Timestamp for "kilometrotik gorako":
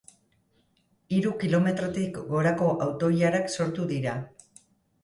1.43-2.71